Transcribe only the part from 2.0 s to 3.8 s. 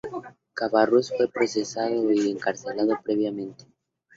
y encarcelado preventivamente.